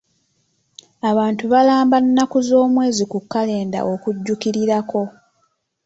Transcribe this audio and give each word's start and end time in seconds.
Abantu 1.09 1.43
balamba 1.53 1.97
nnaku 2.03 2.37
z'omwezi 2.47 3.03
ku 3.11 3.19
kalenda 3.31 3.79
okujjukirirako. 3.93 5.01